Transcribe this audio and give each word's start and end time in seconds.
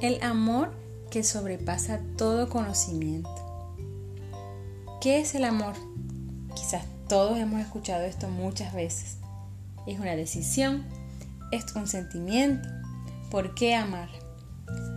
El 0.00 0.22
amor 0.22 0.70
que 1.10 1.24
sobrepasa 1.24 1.98
todo 2.16 2.48
conocimiento. 2.48 3.28
¿Qué 5.00 5.18
es 5.18 5.34
el 5.34 5.42
amor? 5.42 5.74
Quizás 6.54 6.84
todos 7.08 7.36
hemos 7.36 7.60
escuchado 7.60 8.04
esto 8.04 8.28
muchas 8.28 8.72
veces. 8.74 9.16
Es 9.88 9.98
una 9.98 10.14
decisión, 10.14 10.84
es 11.50 11.64
un 11.74 11.88
sentimiento. 11.88 12.68
¿Por 13.28 13.56
qué 13.56 13.74
amar? 13.74 14.08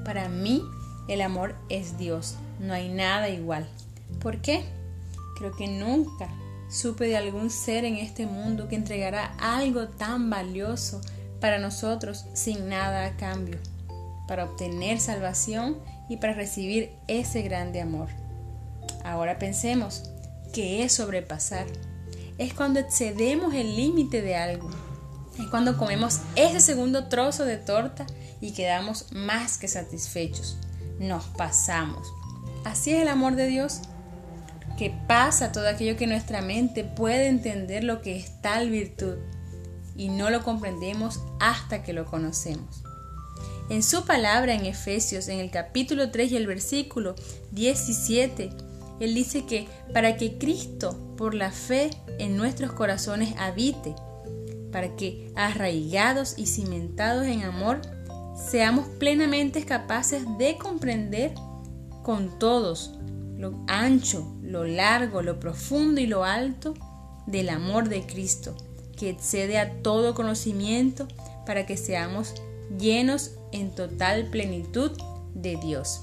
Para 0.05 0.29
mí, 0.29 0.61
el 1.07 1.21
amor 1.21 1.55
es 1.69 1.97
Dios. 1.97 2.35
No 2.59 2.73
hay 2.73 2.87
nada 2.87 3.29
igual. 3.29 3.67
¿Por 4.21 4.39
qué? 4.41 4.63
Creo 5.35 5.55
que 5.55 5.67
nunca 5.67 6.29
supe 6.69 7.05
de 7.07 7.17
algún 7.17 7.49
ser 7.49 7.85
en 7.85 7.95
este 7.95 8.27
mundo 8.27 8.67
que 8.67 8.75
entregara 8.75 9.35
algo 9.39 9.87
tan 9.87 10.29
valioso 10.29 11.01
para 11.39 11.57
nosotros 11.57 12.25
sin 12.33 12.69
nada 12.69 13.05
a 13.07 13.17
cambio, 13.17 13.57
para 14.31 14.45
obtener 14.45 15.01
salvación 15.01 15.77
y 16.07 16.15
para 16.15 16.31
recibir 16.31 16.93
ese 17.09 17.41
grande 17.41 17.81
amor. 17.81 18.07
Ahora 19.03 19.37
pensemos, 19.37 20.03
¿qué 20.53 20.85
es 20.85 20.93
sobrepasar? 20.93 21.67
Es 22.37 22.53
cuando 22.53 22.79
excedemos 22.79 23.53
el 23.53 23.75
límite 23.75 24.21
de 24.21 24.37
algo. 24.37 24.69
Es 25.37 25.47
cuando 25.47 25.75
comemos 25.75 26.21
ese 26.37 26.61
segundo 26.61 27.09
trozo 27.09 27.43
de 27.43 27.57
torta 27.57 28.05
y 28.39 28.53
quedamos 28.53 29.11
más 29.11 29.57
que 29.57 29.67
satisfechos. 29.67 30.57
Nos 30.97 31.25
pasamos. 31.25 32.07
Así 32.63 32.93
es 32.93 33.01
el 33.01 33.09
amor 33.09 33.35
de 33.35 33.47
Dios 33.47 33.81
que 34.77 34.97
pasa 35.09 35.51
todo 35.51 35.67
aquello 35.67 35.97
que 35.97 36.07
nuestra 36.07 36.41
mente 36.41 36.85
puede 36.85 37.27
entender 37.27 37.83
lo 37.83 38.01
que 38.01 38.15
es 38.15 38.41
tal 38.41 38.69
virtud 38.69 39.17
y 39.97 40.07
no 40.07 40.29
lo 40.29 40.41
comprendemos 40.41 41.19
hasta 41.41 41.83
que 41.83 41.91
lo 41.91 42.05
conocemos. 42.05 42.85
En 43.71 43.83
su 43.83 44.03
palabra 44.03 44.53
en 44.53 44.65
Efesios, 44.65 45.29
en 45.29 45.39
el 45.39 45.49
capítulo 45.49 46.11
3 46.11 46.33
y 46.33 46.35
el 46.35 46.45
versículo 46.45 47.15
17, 47.51 48.49
Él 48.99 49.13
dice 49.13 49.45
que 49.45 49.65
para 49.93 50.17
que 50.17 50.37
Cristo, 50.37 51.15
por 51.15 51.33
la 51.33 51.53
fe 51.53 51.89
en 52.19 52.35
nuestros 52.35 52.73
corazones, 52.73 53.33
habite, 53.37 53.95
para 54.73 54.97
que, 54.97 55.31
arraigados 55.37 56.37
y 56.37 56.47
cimentados 56.47 57.25
en 57.27 57.43
amor, 57.43 57.79
seamos 58.35 58.87
plenamente 58.99 59.63
capaces 59.63 60.23
de 60.37 60.57
comprender 60.57 61.33
con 62.03 62.39
todos 62.39 62.99
lo 63.37 63.63
ancho, 63.69 64.35
lo 64.41 64.65
largo, 64.65 65.21
lo 65.21 65.39
profundo 65.39 66.01
y 66.01 66.07
lo 66.07 66.25
alto 66.25 66.73
del 67.25 67.47
amor 67.47 67.87
de 67.87 68.05
Cristo, 68.05 68.53
que 68.97 69.11
excede 69.11 69.57
a 69.57 69.81
todo 69.81 70.13
conocimiento 70.13 71.07
para 71.45 71.65
que 71.65 71.77
seamos 71.77 72.33
llenos 72.79 73.31
en 73.51 73.71
total 73.71 74.27
plenitud 74.27 74.91
de 75.33 75.57
Dios. 75.57 76.01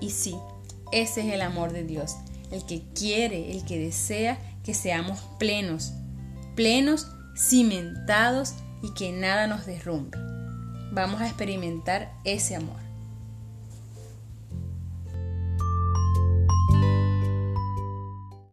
Y 0.00 0.10
sí, 0.10 0.36
ese 0.92 1.26
es 1.26 1.34
el 1.34 1.42
amor 1.42 1.72
de 1.72 1.84
Dios, 1.84 2.16
el 2.50 2.64
que 2.64 2.82
quiere, 2.94 3.52
el 3.52 3.64
que 3.64 3.78
desea 3.78 4.38
que 4.64 4.74
seamos 4.74 5.20
plenos, 5.38 5.92
plenos, 6.54 7.08
cimentados 7.36 8.54
y 8.82 8.92
que 8.94 9.12
nada 9.12 9.46
nos 9.46 9.66
derrumbe. 9.66 10.18
Vamos 10.92 11.20
a 11.20 11.26
experimentar 11.26 12.12
ese 12.24 12.56
amor. 12.56 12.85